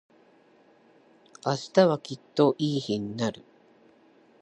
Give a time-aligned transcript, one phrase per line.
[1.45, 3.43] 明日はきっといい日になる。